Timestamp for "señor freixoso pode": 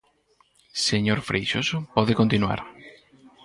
0.87-2.17